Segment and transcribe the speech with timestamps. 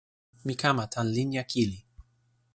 [0.45, 1.79] mi kama tan linja kili.